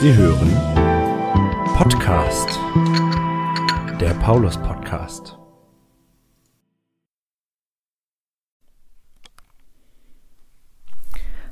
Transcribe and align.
Sie 0.00 0.14
hören 0.14 0.52
Podcast, 1.76 2.56
der 4.00 4.14
Paulus 4.22 4.56
Podcast. 4.56 5.36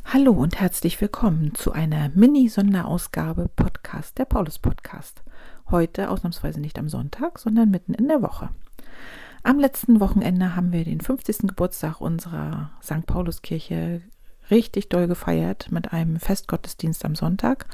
Hallo 0.04 0.30
und 0.30 0.60
herzlich 0.60 1.00
willkommen 1.00 1.56
zu 1.56 1.72
einer 1.72 2.10
Mini-Sonderausgabe 2.10 3.48
Podcast, 3.48 4.16
der 4.16 4.26
Paulus 4.26 4.60
Podcast. 4.60 5.24
Heute 5.72 6.08
ausnahmsweise 6.08 6.60
nicht 6.60 6.78
am 6.78 6.88
Sonntag, 6.88 7.40
sondern 7.40 7.72
mitten 7.72 7.94
in 7.94 8.06
der 8.06 8.22
Woche. 8.22 8.50
Am 9.42 9.58
letzten 9.58 9.98
Wochenende 9.98 10.54
haben 10.54 10.70
wir 10.70 10.84
den 10.84 11.00
50. 11.00 11.48
Geburtstag 11.48 12.00
unserer 12.00 12.70
St. 12.80 13.06
Pauluskirche 13.06 14.02
richtig 14.50 14.88
doll 14.88 15.06
gefeiert 15.06 15.70
mit 15.70 15.92
einem 15.92 16.18
Festgottesdienst 16.18 17.04
am 17.04 17.14
Sonntag 17.14 17.66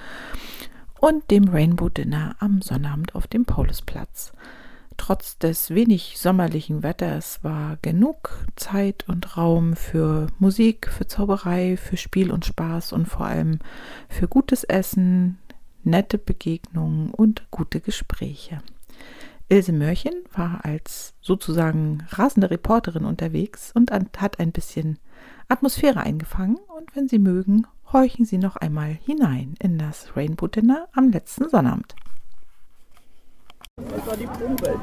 und 1.00 1.30
dem 1.30 1.48
Rainbow 1.48 1.88
Dinner 1.88 2.36
am 2.38 2.62
Sonnabend 2.62 3.14
auf 3.14 3.26
dem 3.26 3.44
Paulusplatz. 3.44 4.32
Trotz 4.96 5.38
des 5.38 5.70
wenig 5.70 6.18
sommerlichen 6.18 6.82
Wetters 6.82 7.42
war 7.42 7.76
genug 7.82 8.46
Zeit 8.56 9.08
und 9.08 9.36
Raum 9.36 9.74
für 9.74 10.28
Musik, 10.38 10.88
für 10.88 11.06
Zauberei, 11.06 11.76
für 11.76 11.96
Spiel 11.96 12.30
und 12.30 12.44
Spaß 12.44 12.92
und 12.92 13.06
vor 13.06 13.26
allem 13.26 13.58
für 14.08 14.28
gutes 14.28 14.64
Essen, 14.64 15.38
nette 15.82 16.18
Begegnungen 16.18 17.10
und 17.10 17.50
gute 17.50 17.80
Gespräche. 17.80 18.62
Ilse 19.48 19.72
Mörchen 19.72 20.14
war 20.34 20.64
als 20.64 21.14
sozusagen 21.20 22.06
rasende 22.10 22.50
Reporterin 22.50 23.04
unterwegs 23.04 23.72
und 23.74 23.90
hat 23.90 24.38
ein 24.38 24.52
bisschen 24.52 24.98
Atmosphäre 25.52 26.00
eingefangen 26.00 26.56
und 26.78 26.96
wenn 26.96 27.08
Sie 27.08 27.18
mögen, 27.18 27.66
horchen 27.92 28.24
Sie 28.24 28.38
noch 28.38 28.56
einmal 28.56 28.96
hinein 29.04 29.54
in 29.60 29.76
das 29.76 30.16
Rainbow 30.16 30.46
Dinner 30.46 30.88
am 30.94 31.10
letzten 31.10 31.50
Sonnabend. 31.50 31.94
Das 33.76 34.06
war 34.06 34.16
die 34.16 34.26
Pumpe. 34.26 34.80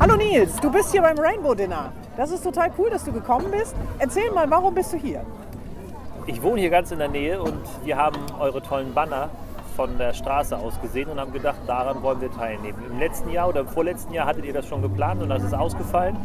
Hallo 0.00 0.16
Nils, 0.16 0.56
du 0.60 0.72
bist 0.72 0.92
hier 0.92 1.02
beim 1.02 1.18
Rainbow 1.18 1.54
Dinner. 1.54 1.92
Das 2.16 2.30
ist 2.30 2.42
total 2.42 2.72
cool, 2.78 2.88
dass 2.88 3.04
du 3.04 3.12
gekommen 3.12 3.50
bist. 3.50 3.76
Erzähl 3.98 4.30
mal, 4.32 4.48
warum 4.48 4.74
bist 4.74 4.94
du 4.94 4.96
hier? 4.96 5.26
Ich 6.26 6.40
wohne 6.40 6.62
hier 6.62 6.70
ganz 6.70 6.90
in 6.90 7.00
der 7.00 7.08
Nähe 7.08 7.42
und 7.42 7.60
wir 7.84 7.98
haben 7.98 8.18
eure 8.38 8.62
tollen 8.62 8.94
Banner 8.94 9.28
von 9.76 9.98
der 9.98 10.14
Straße 10.14 10.56
aus 10.56 10.80
gesehen 10.80 11.10
und 11.10 11.20
haben 11.20 11.34
gedacht, 11.34 11.58
daran 11.66 12.02
wollen 12.02 12.22
wir 12.22 12.32
teilnehmen. 12.32 12.78
Im 12.90 12.98
letzten 12.98 13.28
Jahr 13.28 13.50
oder 13.50 13.60
im 13.60 13.68
vorletzten 13.68 14.14
Jahr 14.14 14.26
hattet 14.26 14.46
ihr 14.46 14.54
das 14.54 14.66
schon 14.66 14.80
geplant 14.80 15.20
und 15.22 15.28
das 15.28 15.42
ist 15.42 15.52
ausgefallen. 15.52 16.16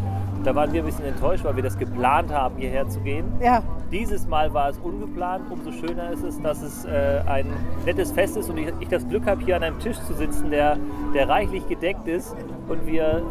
Da 0.44 0.56
waren 0.56 0.72
wir 0.72 0.82
ein 0.82 0.86
bisschen 0.86 1.06
enttäuscht, 1.06 1.44
weil 1.44 1.56
wir 1.56 1.64
das 1.64 1.78
geplant 1.78 2.32
haben, 2.32 2.56
hierher 2.58 2.88
zu 2.88 3.02
gehen. 3.02 3.26
Ja. 3.42 3.62
Dieses 3.92 4.28
Mal 4.28 4.54
war 4.54 4.70
es 4.70 4.78
ungeplant. 4.78 5.52
Umso 5.52 5.72
schöner 5.72 6.12
ist 6.12 6.24
es, 6.24 6.42
dass 6.42 6.62
es 6.62 6.86
äh, 6.86 7.22
ein 7.28 7.48
nettes 7.86 8.12
Fest 8.12 8.38
ist 8.38 8.50
und 8.50 8.58
ich, 8.58 8.72
ich 8.80 8.88
das 8.88 9.08
Glück 9.08 9.26
habe, 9.26 9.44
hier 9.44 9.58
an 9.58 9.64
einem 9.64 9.80
Tisch 9.80 9.98
zu 10.08 10.14
sitzen, 10.14 10.50
der, 10.50 10.78
der 11.14 11.28
reichlich 11.28 11.68
gedeckt 11.68 12.08
ist 12.08 12.36
und 12.68 12.86
wir 12.86 13.22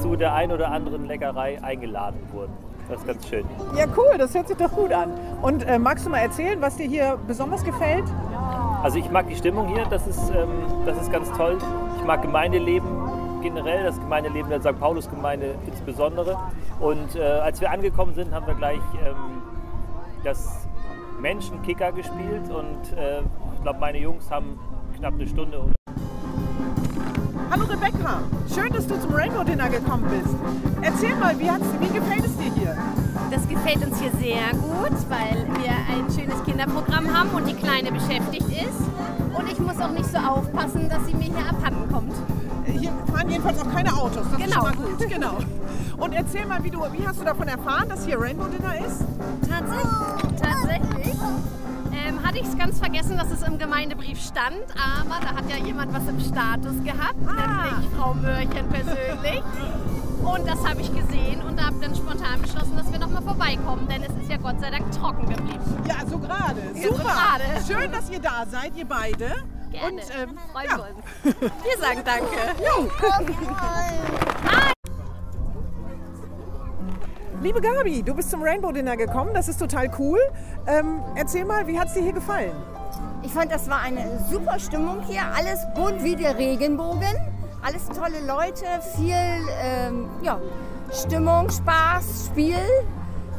zu 0.00 0.16
der 0.16 0.34
ein 0.34 0.52
oder 0.52 0.70
anderen 0.70 1.06
Leckerei 1.06 1.62
eingeladen 1.62 2.20
wurden. 2.32 2.52
Das 2.88 3.00
ist 3.00 3.06
ganz 3.06 3.28
schön. 3.28 3.44
Ja, 3.76 3.84
cool, 3.96 4.16
das 4.18 4.34
hört 4.34 4.48
sich 4.48 4.56
doch 4.56 4.72
gut 4.72 4.92
an. 4.92 5.12
Und 5.42 5.66
äh, 5.66 5.78
magst 5.78 6.06
du 6.06 6.10
mal 6.10 6.18
erzählen, 6.18 6.60
was 6.60 6.76
dir 6.76 6.86
hier 6.86 7.18
besonders 7.26 7.64
gefällt? 7.64 8.04
Also 8.82 8.98
ich 8.98 9.10
mag 9.10 9.28
die 9.28 9.36
Stimmung 9.36 9.68
hier, 9.68 9.84
das 9.86 10.06
ist, 10.06 10.30
ähm, 10.30 10.48
das 10.86 11.00
ist 11.00 11.12
ganz 11.12 11.30
toll. 11.32 11.58
Ich 11.98 12.04
mag 12.04 12.22
Gemeindeleben 12.22 12.88
generell, 13.40 13.84
das 13.84 13.98
Gemeindeleben 13.98 14.50
der 14.50 14.60
St. 14.60 14.78
Paulus-Gemeinde 14.78 15.54
insbesondere. 15.66 16.38
Und 16.80 17.16
äh, 17.16 17.22
als 17.22 17.60
wir 17.60 17.70
angekommen 17.70 18.14
sind, 18.14 18.32
haben 18.32 18.46
wir 18.46 18.54
gleich 18.54 18.80
ähm, 19.04 19.42
das 20.24 20.68
Menschenkicker 21.20 21.92
gespielt 21.92 22.50
und 22.50 22.96
äh, 22.96 23.20
ich 23.54 23.62
glaube, 23.62 23.80
meine 23.80 23.98
Jungs 23.98 24.30
haben 24.30 24.58
knapp 24.96 25.14
eine 25.14 25.26
Stunde 25.26 25.58
oder 25.58 25.72
Hallo 27.50 27.64
Rebecca, 27.64 28.20
schön, 28.54 28.72
dass 28.72 28.86
du 28.86 29.00
zum 29.00 29.14
Rainbow 29.14 29.42
Dinner 29.42 29.68
gekommen 29.68 30.04
bist. 30.10 30.34
Erzähl 30.82 31.16
mal, 31.16 31.38
wie, 31.38 31.50
hat's, 31.50 31.66
wie 31.80 31.88
gefällt 31.88 32.24
es 32.24 32.36
dir 32.36 32.52
hier? 32.52 32.76
Das 33.30 33.48
gefällt 33.48 33.84
uns 33.84 33.98
hier 33.98 34.10
sehr 34.12 34.52
gut, 34.52 34.92
weil 35.08 35.46
wir 35.58 35.70
ein 35.70 36.10
schönes 36.14 36.44
Kinderprogramm 36.44 37.12
haben 37.12 37.30
und 37.30 37.48
die 37.48 37.54
Kleine 37.54 37.90
beschäftigt 37.90 38.48
ist. 38.48 39.36
Und 39.36 39.50
ich 39.50 39.58
muss 39.58 39.80
auch 39.80 39.90
nicht 39.90 40.06
so 40.06 40.18
aufpassen, 40.18 40.88
dass 40.88 41.06
sie 41.06 41.14
mir 41.14 41.24
hier 41.24 41.48
abhanden 41.48 41.90
kommt. 41.92 42.12
Jedenfalls 43.38 43.60
auch 43.62 43.72
keine 43.72 43.92
Autos, 43.96 44.16
das 44.16 44.40
ist 44.40 44.46
Genau. 44.46 44.54
schon 44.54 44.62
mal 44.62 44.74
gut. 44.88 45.08
Genau. 45.08 45.38
Und 45.98 46.12
erzähl 46.12 46.44
mal, 46.46 46.62
wie, 46.64 46.70
du, 46.70 46.80
wie 46.92 47.06
hast 47.06 47.20
du 47.20 47.24
davon 47.24 47.46
erfahren, 47.46 47.88
dass 47.88 48.04
hier 48.04 48.20
Rainbow 48.20 48.46
Dinner 48.46 48.74
ist? 48.84 49.04
Tatsächlich, 49.48 50.40
tatsächlich 50.40 51.14
ähm, 51.92 52.22
hatte 52.24 52.38
ich 52.38 52.46
es 52.48 52.58
ganz 52.58 52.78
vergessen, 52.80 53.16
dass 53.16 53.30
es 53.30 53.42
im 53.42 53.58
Gemeindebrief 53.58 54.18
stand, 54.20 54.56
aber 54.74 55.20
da 55.24 55.36
hat 55.36 55.48
ja 55.48 55.56
jemand 55.64 55.92
was 55.94 56.06
im 56.08 56.18
Status 56.18 56.82
gehabt, 56.82 57.16
nämlich 57.20 57.88
Frau 57.96 58.14
Mörchen 58.14 58.68
persönlich. 58.70 59.42
Und 60.24 60.48
das 60.48 60.58
habe 60.68 60.80
ich 60.80 60.92
gesehen 60.92 61.40
und 61.48 61.64
habe 61.64 61.76
dann 61.80 61.94
spontan 61.94 62.42
beschlossen, 62.42 62.76
dass 62.76 62.90
wir 62.90 62.98
nochmal 62.98 63.22
vorbeikommen, 63.22 63.86
denn 63.88 64.02
es 64.02 64.20
ist 64.20 64.28
ja 64.28 64.36
Gott 64.38 64.60
sei 64.60 64.70
Dank 64.70 64.90
trocken 64.90 65.28
geblieben. 65.28 65.60
Ja, 65.86 66.04
so 66.10 66.18
gerade. 66.18 66.60
So 66.74 66.88
Super. 66.88 67.04
gerade. 67.04 67.44
Schön, 67.68 67.92
dass 67.92 68.10
ihr 68.10 68.18
da 68.20 68.44
seid, 68.50 68.72
ihr 68.76 68.84
beide. 68.86 69.26
Gerne. 69.70 69.88
Und 69.88 70.02
ähm, 70.16 70.38
Freuen 70.52 70.68
ja. 70.68 70.76
wir 70.76 70.84
uns. 70.84 71.40
Wir 71.64 71.78
sagen 71.78 72.02
Danke. 72.04 72.36
Liebe 77.40 77.60
Gabi, 77.60 78.02
du 78.02 78.14
bist 78.14 78.30
zum 78.30 78.42
Rainbow 78.42 78.72
Dinner 78.72 78.96
gekommen, 78.96 79.32
das 79.32 79.46
ist 79.48 79.58
total 79.58 79.90
cool. 79.98 80.18
Ähm, 80.66 81.02
erzähl 81.14 81.44
mal, 81.44 81.66
wie 81.68 81.78
hat 81.78 81.86
es 81.88 81.94
dir 81.94 82.02
hier 82.02 82.12
gefallen? 82.12 82.52
Ich 83.22 83.32
fand, 83.32 83.52
das 83.52 83.68
war 83.68 83.80
eine 83.80 84.24
super 84.28 84.58
Stimmung 84.58 85.02
hier. 85.02 85.22
Alles 85.36 85.60
bunt 85.74 86.02
wie 86.02 86.16
der 86.16 86.36
Regenbogen. 86.36 87.14
Alles 87.62 87.86
tolle 87.88 88.24
Leute, 88.26 88.64
viel 88.96 89.14
ähm, 89.62 90.08
ja, 90.22 90.40
Stimmung, 90.92 91.50
Spaß, 91.50 92.26
Spiel. 92.26 92.56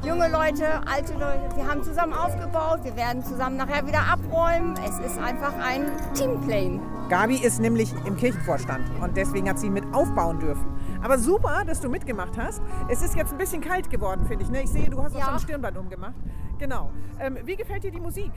Junge 0.05 0.29
Leute, 0.29 0.65
alte 0.87 1.13
Leute. 1.13 1.49
Wir 1.55 1.67
haben 1.67 1.83
zusammen 1.83 2.13
aufgebaut. 2.13 2.79
Wir 2.83 2.95
werden 2.95 3.23
zusammen 3.23 3.57
nachher 3.57 3.85
wieder 3.85 3.99
abräumen. 4.11 4.75
Es 4.87 4.97
ist 5.05 5.19
einfach 5.19 5.53
ein 5.61 5.85
Teamplay. 6.13 6.79
Gabi 7.09 7.35
ist 7.37 7.59
nämlich 7.59 7.93
im 8.05 8.15
Kirchenvorstand 8.15 8.85
und 9.01 9.17
deswegen 9.17 9.49
hat 9.49 9.59
sie 9.59 9.69
mit 9.69 9.83
aufbauen 9.93 10.39
dürfen. 10.39 10.65
Aber 11.03 11.17
super, 11.17 11.63
dass 11.65 11.81
du 11.81 11.89
mitgemacht 11.89 12.37
hast. 12.37 12.61
Es 12.87 13.01
ist 13.01 13.15
jetzt 13.15 13.31
ein 13.33 13.37
bisschen 13.37 13.61
kalt 13.61 13.89
geworden, 13.89 14.25
finde 14.25 14.43
ich. 14.45 14.49
Ne? 14.49 14.63
Ich 14.63 14.69
sehe, 14.69 14.89
du 14.89 15.01
hast 15.03 15.15
auch 15.15 15.19
Ja. 15.19 15.25
schon 15.25 15.33
ein 15.33 15.39
Stirnband 15.39 15.77
umgemacht. 15.77 16.13
Genau. 16.59 16.91
Ähm, 17.19 17.37
wie 17.45 17.55
gefällt 17.55 17.83
dir 17.83 17.91
die 17.91 17.99
Musik? 17.99 18.31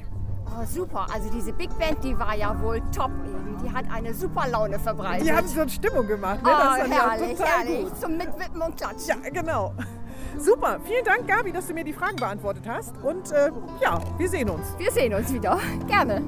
Oh, 0.47 0.65
super. 0.67 1.06
Also 1.15 1.31
diese 1.31 1.53
Big 1.53 1.71
Band, 1.78 2.03
die 2.03 2.19
war 2.19 2.34
ja 2.37 2.61
wohl 2.61 2.81
top. 2.95 3.11
Die 3.65 3.71
hat 3.72 3.84
eine 3.93 4.12
super 4.15 4.49
Laune 4.49 4.78
verbreitet. 4.78 5.27
Die 5.27 5.33
haben 5.33 5.47
so 5.47 5.61
eine 5.61 5.71
Stimmung 5.71 6.06
gemacht. 6.06 6.43
Ne? 6.43 6.51
oh, 6.53 6.78
das 6.78 6.89
ja 6.89 7.11
herrlich, 7.11 7.39
total 7.39 7.49
herrlich. 7.59 7.84
gut. 7.84 8.01
Zum 8.01 8.17
Mitwippen 8.17 8.61
und 8.62 8.77
Klatschen. 8.77 9.22
Ja, 9.22 9.31
genau. 9.31 9.72
Super. 10.38 10.81
Vielen 10.84 11.04
Dank, 11.04 11.26
Gabi, 11.28 11.53
dass 11.53 11.66
du 11.66 11.75
mir 11.75 11.84
die 11.84 11.93
Fragen 11.93 12.16
beantwortet 12.16 12.65
hast. 12.66 12.94
Und 13.03 13.31
äh, 13.32 13.50
ja, 13.82 14.00
wir 14.19 14.28
sehen 14.28 14.50
uns. 14.50 14.66
Wir 14.78 14.91
sehen 14.91 15.15
uns 15.15 15.32
wieder. 15.32 15.59
Gerne. 15.87 16.22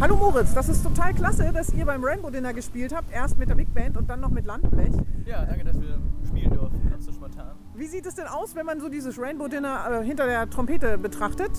Hallo 0.00 0.16
Moritz, 0.16 0.54
das 0.54 0.70
ist 0.70 0.82
total 0.82 1.12
klasse, 1.12 1.52
dass 1.52 1.74
ihr 1.74 1.84
beim 1.84 2.02
Rainbow 2.02 2.30
Dinner 2.30 2.54
gespielt 2.54 2.94
habt. 2.94 3.12
Erst 3.12 3.38
mit 3.38 3.50
der 3.50 3.54
Big 3.54 3.74
Band 3.74 3.98
und 3.98 4.08
dann 4.08 4.20
noch 4.20 4.30
mit 4.30 4.46
Landblech. 4.46 4.94
Ja, 5.26 5.44
danke, 5.44 5.64
dass 5.64 5.78
wir 5.78 5.98
spielen 6.26 6.54
durften. 6.54 6.88
Ganz 6.90 7.04
so 7.04 7.12
spontan. 7.12 7.50
Wie 7.74 7.86
sieht 7.86 8.06
es 8.06 8.14
denn 8.14 8.26
aus, 8.26 8.54
wenn 8.54 8.64
man 8.64 8.80
so 8.80 8.88
dieses 8.88 9.18
Rainbow 9.18 9.48
Dinner 9.48 10.00
äh, 10.00 10.04
hinter 10.04 10.24
der 10.24 10.48
Trompete 10.48 10.96
betrachtet? 10.96 11.50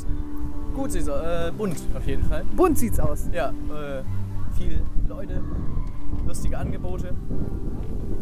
Gut, 0.73 0.91
sie 0.91 1.01
so, 1.01 1.11
äh, 1.11 1.51
bunt 1.55 1.77
auf 1.95 2.07
jeden 2.07 2.23
Fall. 2.23 2.43
Bunt 2.55 2.79
sieht's 2.79 2.99
aus. 2.99 3.29
Ja, 3.31 3.49
äh, 3.49 4.01
viele 4.57 4.81
Leute, 5.07 5.43
lustige 6.25 6.57
Angebote. 6.57 7.13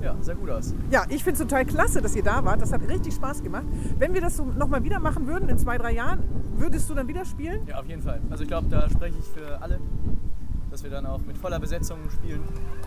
Ja, 0.01 0.15
sah 0.21 0.33
gut 0.33 0.49
aus. 0.49 0.73
Ja, 0.91 1.03
ich 1.09 1.23
finde 1.23 1.41
es 1.41 1.47
total 1.47 1.65
klasse, 1.65 2.01
dass 2.01 2.15
ihr 2.15 2.23
da 2.23 2.43
wart. 2.45 2.61
Das 2.61 2.71
hat 2.71 2.87
richtig 2.87 3.13
Spaß 3.15 3.43
gemacht. 3.43 3.65
Wenn 3.97 4.13
wir 4.13 4.21
das 4.21 4.37
so 4.37 4.45
nochmal 4.45 4.83
wieder 4.83 4.99
machen 4.99 5.27
würden 5.27 5.49
in 5.49 5.57
zwei, 5.57 5.77
drei 5.77 5.91
Jahren, 5.93 6.23
würdest 6.57 6.89
du 6.89 6.93
dann 6.95 7.07
wieder 7.07 7.25
spielen? 7.25 7.61
Ja, 7.67 7.79
auf 7.79 7.85
jeden 7.85 8.01
Fall. 8.01 8.21
Also 8.29 8.43
ich 8.43 8.49
glaube, 8.49 8.67
da 8.69 8.89
spreche 8.89 9.17
ich 9.19 9.25
für 9.25 9.61
alle, 9.61 9.79
dass 10.71 10.83
wir 10.83 10.89
dann 10.89 11.05
auch 11.05 11.19
mit 11.27 11.37
voller 11.37 11.59
Besetzung 11.59 11.97
spielen. 12.11 12.41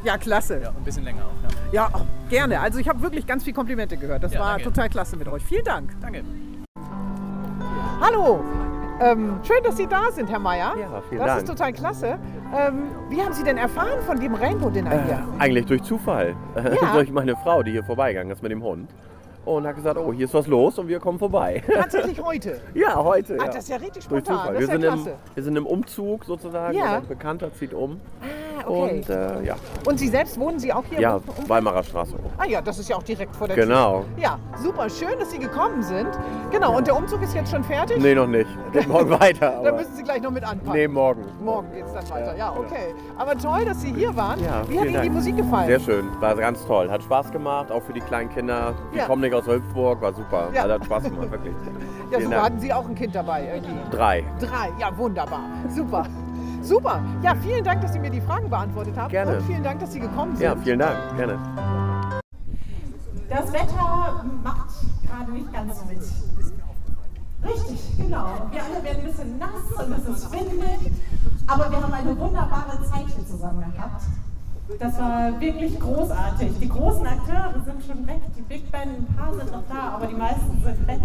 Ja, 0.04 0.16
klasse. 0.16 0.60
Ja, 0.62 0.70
ein 0.70 0.84
bisschen 0.84 1.04
länger 1.04 1.24
auch. 1.24 1.72
Ja. 1.72 1.88
Ja, 1.90 1.90
oh, 2.00 2.06
gerne. 2.30 2.60
Also 2.60 2.78
ich 2.78 2.88
habe 2.88 3.02
wirklich 3.02 3.26
ganz 3.26 3.44
viel 3.44 3.52
Komplimente 3.52 3.96
gehört. 3.96 4.22
Das 4.22 4.32
Ja, 4.32 4.40
war 4.40 4.48
danke. 4.52 4.64
total 4.64 4.88
klasse 4.88 5.16
mit 5.16 5.28
euch. 5.28 5.42
Vielen 5.44 5.64
Dank. 5.64 5.90
Danke. 6.00 6.22
Hallo. 8.00 8.42
Ähm, 9.00 9.40
schön, 9.42 9.62
dass 9.64 9.76
Sie 9.76 9.86
da 9.86 10.12
sind, 10.12 10.30
Herr 10.30 10.38
Meier. 10.38 10.74
Ja, 10.78 11.02
vielen 11.08 11.18
das 11.20 11.28
Dank. 11.28 11.42
ist 11.42 11.48
total 11.48 11.72
klasse. 11.72 12.18
Ähm, 12.54 12.90
wie 13.08 13.22
haben 13.22 13.32
Sie 13.32 13.42
denn 13.44 13.56
erfahren 13.56 14.00
von 14.06 14.20
dem 14.20 14.34
Rainbow 14.34 14.68
Dinner 14.70 14.92
Äh, 14.92 15.04
hier? 15.06 15.26
eigentlich 15.38 15.66
durch 15.66 15.82
Zufall. 15.82 16.34
Ja. 16.56 16.92
durch 16.94 17.10
meine 17.10 17.34
Frau, 17.36 17.62
die 17.62 17.70
hier 17.72 17.82
vorbeigegangen 17.84 18.30
ist 18.32 18.42
mit 18.42 18.52
dem 18.52 18.62
Hund. 18.62 18.90
Und 19.44 19.66
hat 19.66 19.74
gesagt, 19.74 19.98
oh, 19.98 20.12
hier 20.12 20.26
ist 20.26 20.34
was 20.34 20.46
los 20.46 20.78
und 20.78 20.86
wir 20.86 21.00
kommen 21.00 21.18
vorbei. 21.18 21.62
Tatsächlich 21.74 22.22
heute. 22.22 22.60
ja, 22.74 22.94
heute. 23.02 23.36
Ah, 23.40 23.46
ja. 23.46 23.50
das 23.52 23.56
ist 23.64 23.68
ja 23.70 23.76
richtig 23.76 24.06
durch 24.06 24.22
spontan. 24.24 24.36
Zufall. 24.38 24.52
Das 24.54 24.60
Wir 24.60 24.66
sind, 24.68 24.84
im, 24.84 24.92
klasse. 24.92 25.14
wir 25.34 25.42
sind 25.42 25.56
im 25.56 25.66
Umzug 25.66 26.24
sozusagen. 26.24 26.76
Ja. 26.78 26.98
Ein 26.98 27.08
Bekannter 27.08 27.52
zieht 27.54 27.74
um. 27.74 28.00
Ah, 28.20 28.51
okay. 28.66 28.98
Und 28.98 29.08
äh, 29.10 29.42
ja, 29.44 29.56
Und 29.86 29.98
Sie 29.98 30.08
selbst 30.08 30.38
wohnen 30.38 30.58
Sie 30.58 30.72
auch 30.72 30.84
hier? 30.88 31.00
ja, 31.00 31.14
um- 31.16 31.22
Weimarer 31.48 31.82
Straße. 31.82 32.14
Ah 32.38 32.46
ja, 32.46 32.60
das 32.60 32.78
ist 32.78 32.88
ja 32.88 32.96
auch 32.96 33.02
direkt 33.02 33.34
vor 33.36 33.46
der 33.48 33.56
Tür. 33.56 33.66
Genau. 33.66 34.04
Ja, 34.16 34.38
super. 34.62 34.88
Schön, 34.90 35.18
dass 35.18 35.30
Sie 35.30 35.38
gekommen 35.38 35.82
sind. 35.82 36.08
Genau. 36.50 36.76
Und 36.76 36.86
der 36.86 36.96
Umzug 36.96 37.22
ist 37.22 37.34
jetzt 37.34 37.50
schon 37.50 37.64
fertig? 37.64 37.98
Nee, 38.00 38.14
noch 38.14 38.26
nicht. 38.26 38.48
Geht 38.72 38.88
morgen 38.88 39.10
weiter. 39.20 39.60
Da 39.62 39.72
müssen 39.72 39.94
Sie 39.94 40.02
gleich 40.02 40.22
noch 40.22 40.30
mit 40.30 40.44
anpacken. 40.44 40.72
nee, 40.72 40.88
morgen. 40.88 41.22
Morgen 41.42 41.72
geht 41.72 41.84
es 41.86 41.92
dann 41.92 42.08
weiter. 42.10 42.32
Ja, 42.36 42.42
Ja, 42.42 42.50
okay. 42.58 42.94
Aber 43.18 43.36
toll, 43.38 43.64
dass 43.64 43.80
Sie 43.82 43.92
hier 43.92 44.14
waren. 44.16 44.42
Ja, 44.42 44.62
Wie 44.68 44.78
hat 44.78 44.84
Ihnen 44.86 44.94
die 44.94 44.98
Dank. 45.08 45.12
Musik 45.12 45.36
gefallen? 45.36 45.66
Sehr 45.66 45.80
schön, 45.80 46.08
war 46.20 46.34
ganz 46.34 46.64
toll. 46.66 46.90
Hat 46.90 47.02
Spaß 47.02 47.30
gemacht, 47.30 47.70
auch 47.70 47.82
für 47.82 47.92
die 47.92 48.00
kleinen 48.00 48.28
Kinder. 48.30 48.74
Die 48.92 48.98
Ja. 48.98 49.06
kommen 49.06 49.22
nicht 49.22 49.34
aus 49.34 49.46
Hülsburg, 49.46 50.00
war 50.00 50.12
super. 50.12 50.48
Ja. 50.52 50.68
Hat 50.68 50.84
Spaß 50.84 51.04
gemacht, 51.04 51.30
wirklich. 51.30 51.54
Ja, 52.10 52.20
super. 52.20 52.42
Hatten 52.42 52.58
Sie 52.60 52.72
auch 52.72 52.88
ein 52.88 52.94
Kind 52.94 53.14
dabei 53.14 53.46
irgendwie? 53.54 53.90
Drei. 53.96 54.24
Drei. 54.40 54.70
Ja, 54.80 54.96
wunderbar. 54.96 55.42
Super. 55.68 56.04
Super. 56.62 57.00
Ja, 57.22 57.34
vielen 57.34 57.64
Dank, 57.64 57.80
dass 57.82 57.92
Sie 57.92 57.98
mir 57.98 58.10
die 58.10 58.20
Fragen 58.20 58.48
beantwortet 58.48 58.96
haben. 58.96 59.10
Gerne. 59.10 59.38
Und 59.38 59.42
vielen 59.46 59.62
Dank, 59.62 59.80
dass 59.80 59.92
Sie 59.92 60.00
gekommen 60.00 60.36
sind. 60.36 60.44
Ja, 60.44 60.56
vielen 60.56 60.78
Dank. 60.78 60.96
Gerne. 61.16 61.38
Das 63.28 63.52
Wetter 63.52 64.24
macht 64.44 64.68
gerade 65.06 65.32
nicht 65.32 65.52
ganz 65.52 65.80
so 65.80 65.86
mit. 65.86 65.98
Richtig, 67.44 67.96
genau. 67.98 68.26
Wir 68.50 68.62
alle 68.62 68.84
werden 68.84 68.98
ein 69.00 69.06
bisschen 69.06 69.38
nass 69.38 69.84
und 69.84 69.92
es 69.92 70.08
ist 70.08 70.32
windig. 70.32 70.92
Aber 71.46 71.70
wir 71.70 71.82
haben 71.82 71.92
eine 71.92 72.16
wunderbare 72.18 72.80
Zeit 72.84 73.06
hier 73.06 73.26
zusammen 73.26 73.72
gehabt. 73.72 74.02
Das 74.78 74.98
war 74.98 75.40
wirklich 75.40 75.78
großartig. 75.78 76.58
Die 76.60 76.68
großen 76.68 77.06
Akteure 77.06 77.54
sind 77.64 77.82
schon 77.84 78.06
weg. 78.06 78.20
Die 78.36 78.42
Big 78.42 78.70
Band, 78.70 78.98
ein 78.98 79.16
paar 79.16 79.34
sind 79.34 79.50
noch 79.50 79.64
da, 79.68 79.94
aber 79.96 80.06
die 80.06 80.14
meisten 80.14 80.62
sind 80.62 80.86
weg. 80.86 81.00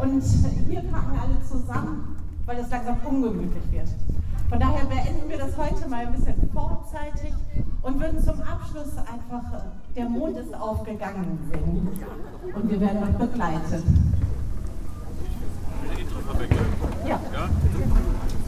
Und 0.00 0.22
hier 0.68 0.80
packen 0.82 1.18
alle 1.20 1.42
zusammen, 1.42 2.13
weil 2.46 2.58
es 2.58 2.70
langsam 2.70 2.96
ungemütlich 3.04 3.62
wird. 3.70 3.88
Von 4.48 4.60
daher 4.60 4.84
beenden 4.84 5.28
wir 5.28 5.38
das 5.38 5.56
heute 5.56 5.88
mal 5.88 6.06
ein 6.06 6.12
bisschen 6.12 6.50
vorzeitig 6.52 7.32
und 7.82 8.00
würden 8.00 8.22
zum 8.22 8.40
Abschluss 8.42 8.96
einfach 8.98 9.54
äh, 9.54 9.94
Der 9.96 10.08
Mond 10.08 10.36
ist 10.36 10.54
aufgegangen 10.54 11.38
singen. 11.50 11.88
Und 12.54 12.70
wir 12.70 12.80
werden 12.80 13.02
euch 13.02 13.16
begleiten. 13.16 14.14
Ja. 17.08 17.20
Der 17.32 18.43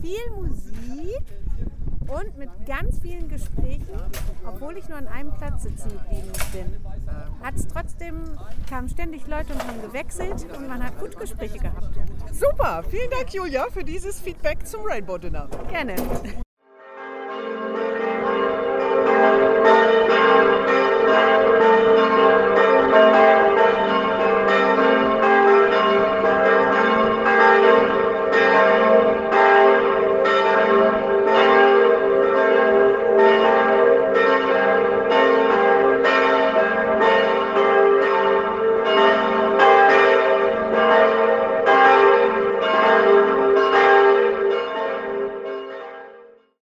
viel 0.00 0.30
Musik 0.36 1.22
und 2.08 2.36
mit 2.38 2.50
ganz 2.66 2.98
vielen 3.00 3.28
Gesprächen, 3.28 4.00
obwohl 4.46 4.76
ich 4.76 4.88
nur 4.88 4.98
an 4.98 5.06
einem 5.06 5.32
Platz 5.34 5.62
sitzen 5.62 5.90
geblieben 5.90 6.32
bin. 6.52 6.86
Hat 7.42 7.54
es 7.54 7.68
trotzdem, 7.68 8.22
kamen 8.68 8.88
ständig 8.88 9.26
Leute 9.26 9.52
und 9.52 9.66
haben 9.66 9.80
gewechselt 9.82 10.46
und 10.56 10.68
man 10.68 10.82
hat 10.82 10.98
gut 10.98 11.18
Gespräche 11.18 11.58
gehabt. 11.58 11.98
Super, 12.32 12.82
vielen 12.88 13.10
Dank 13.10 13.32
Julia 13.32 13.66
für 13.70 13.84
dieses 13.84 14.20
Feedback 14.20 14.66
zum 14.66 14.80
Rainbow 14.84 15.18
Dinner. 15.18 15.48
Gerne. 15.70 15.94